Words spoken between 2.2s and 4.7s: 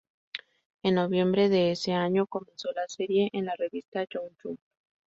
comenzó la serie en la revista Young Jump.